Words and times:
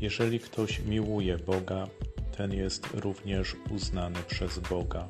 Jeżeli 0.00 0.40
ktoś 0.40 0.78
miłuje 0.78 1.38
Boga, 1.38 1.86
ten 2.36 2.52
jest 2.52 2.86
również 2.94 3.56
uznany 3.70 4.18
przez 4.28 4.58
Boga. 4.58 5.08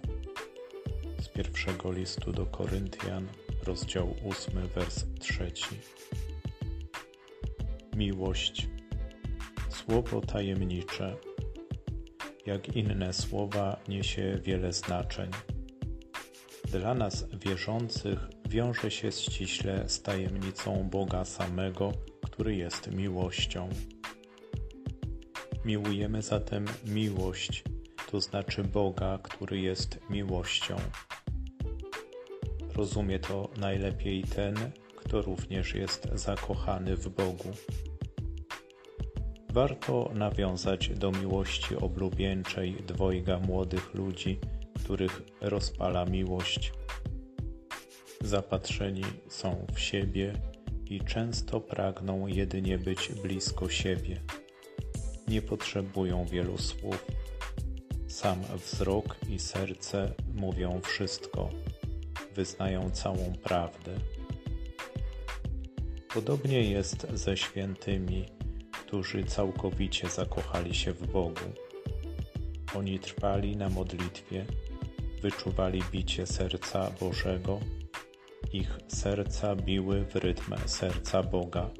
Z 1.21 1.29
pierwszego 1.29 1.93
listu 1.93 2.33
do 2.33 2.47
Koryntian, 2.47 3.27
rozdział 3.67 4.15
8, 4.31 4.69
wers 4.75 5.05
3. 5.21 5.53
Miłość. 7.97 8.69
Słowo 9.69 10.21
tajemnicze. 10.21 11.17
Jak 12.47 12.77
inne 12.77 13.13
słowa, 13.13 13.81
niesie 13.89 14.39
wiele 14.43 14.73
znaczeń. 14.73 15.31
Dla 16.65 16.95
nas 16.95 17.27
wierzących 17.33 18.19
wiąże 18.49 18.91
się 18.91 19.13
ściśle 19.13 19.89
z 19.89 20.03
tajemnicą 20.03 20.89
Boga 20.91 21.25
samego, 21.25 21.93
który 22.23 22.57
jest 22.57 22.91
miłością. 22.93 23.69
Miłujemy 25.65 26.23
zatem 26.23 26.65
miłość, 26.85 27.65
to 28.11 28.21
znaczy 28.21 28.65
Boga, 28.65 29.19
który 29.23 29.61
jest 29.61 29.99
miłością. 30.11 30.77
Rozumie 32.75 33.19
to 33.19 33.49
najlepiej 33.57 34.23
ten, 34.23 34.55
kto 34.97 35.23
również 35.23 35.75
jest 35.75 36.09
zakochany 36.15 36.97
w 36.97 37.09
Bogu. 37.09 37.53
Warto 39.53 40.11
nawiązać 40.15 40.89
do 40.89 41.13
miłości 41.13 41.77
oblubieńczej 41.77 42.73
dwojga 42.73 43.39
młodych 43.39 43.95
ludzi, 43.95 44.39
których 44.85 45.23
rozpala 45.41 46.05
miłość. 46.05 46.73
Zapatrzeni 48.21 49.05
są 49.29 49.67
w 49.75 49.81
siebie 49.81 50.33
i 50.87 51.01
często 51.01 51.61
pragną 51.61 52.27
jedynie 52.27 52.79
być 52.79 53.13
blisko 53.23 53.69
siebie 53.69 54.21
nie 55.31 55.43
potrzebują 55.43 56.25
wielu 56.25 56.59
słów. 56.59 57.07
Sam 58.09 58.43
wzrok 58.57 59.17
i 59.29 59.39
serce 59.39 60.13
mówią 60.35 60.81
wszystko, 60.85 61.51
wyznają 62.35 62.91
całą 62.91 63.33
prawdę. 63.43 63.95
Podobnie 66.15 66.71
jest 66.71 67.07
ze 67.15 67.37
świętymi, 67.37 68.27
którzy 68.73 69.25
całkowicie 69.25 70.09
zakochali 70.09 70.75
się 70.75 70.93
w 70.93 71.07
Bogu. 71.07 71.51
Oni 72.75 72.99
trwali 72.99 73.57
na 73.57 73.69
modlitwie, 73.69 74.47
wyczuwali 75.23 75.83
bicie 75.93 76.27
serca 76.27 76.91
Bożego, 77.01 77.61
ich 78.53 78.79
serca 78.89 79.57
biły 79.57 80.05
w 80.05 80.17
rytm 80.17 80.55
serca 80.67 81.23
Boga. 81.23 81.71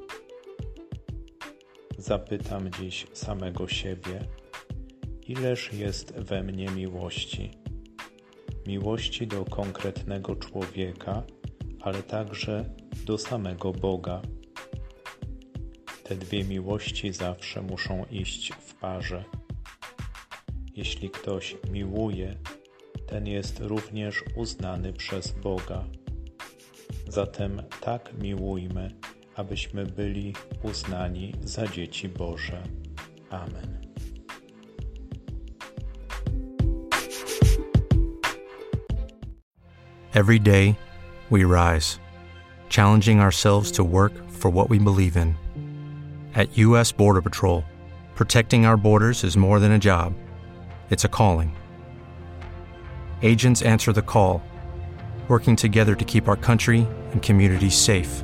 Zapytam 2.01 2.71
dziś 2.79 3.07
samego 3.13 3.67
siebie, 3.67 4.27
ileż 5.27 5.73
jest 5.73 6.13
we 6.15 6.43
mnie 6.43 6.69
miłości. 6.69 7.51
Miłości 8.67 9.27
do 9.27 9.45
konkretnego 9.45 10.35
człowieka, 10.35 11.23
ale 11.81 12.03
także 12.03 12.65
do 13.05 13.17
samego 13.17 13.71
Boga. 13.71 14.21
Te 16.03 16.15
dwie 16.15 16.43
miłości 16.43 17.13
zawsze 17.13 17.61
muszą 17.61 18.05
iść 18.11 18.53
w 18.53 18.75
parze. 18.75 19.23
Jeśli 20.75 21.09
ktoś 21.09 21.57
miłuje, 21.71 22.37
ten 23.07 23.27
jest 23.27 23.59
również 23.59 24.23
uznany 24.35 24.93
przez 24.93 25.31
Boga. 25.31 25.85
Zatem 27.07 27.63
tak 27.81 28.13
miłujmy 28.21 28.91
abyśmy 29.35 29.85
byli 29.85 30.33
uznani 30.63 31.35
za 31.43 31.67
dzieci 31.67 32.09
Boże. 32.09 32.63
Amen. 33.29 33.81
Every 40.13 40.39
day, 40.39 40.75
we 41.29 41.45
rise, 41.45 41.99
challenging 42.69 43.21
ourselves 43.21 43.71
to 43.71 43.83
work 43.83 44.11
for 44.29 44.51
what 44.51 44.69
we 44.69 44.77
believe 44.77 45.15
in. 45.15 45.35
At 46.35 46.57
U.S. 46.57 46.91
Border 46.91 47.21
Patrol, 47.21 47.63
protecting 48.15 48.65
our 48.65 48.77
borders 48.77 49.23
is 49.23 49.37
more 49.37 49.59
than 49.59 49.71
a 49.71 49.79
job, 49.79 50.13
it's 50.89 51.05
a 51.05 51.09
calling. 51.09 51.55
Agents 53.21 53.61
answer 53.61 53.93
the 53.93 54.01
call, 54.01 54.41
working 55.29 55.55
together 55.55 55.95
to 55.95 56.03
keep 56.03 56.27
our 56.27 56.35
country 56.35 56.85
and 57.13 57.21
communities 57.21 57.75
safe. 57.75 58.23